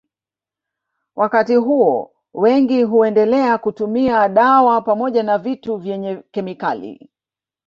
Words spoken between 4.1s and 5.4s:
dawa pamoja na